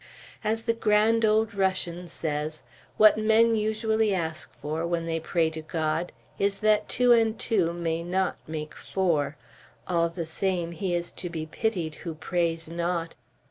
[0.43, 2.63] As the grand old Russian says,
[2.97, 7.71] what men usually ask for, when they pray to God, is, that two and two
[7.71, 9.37] may not make four.
[9.87, 13.13] All the same he is to be pitied who prays not.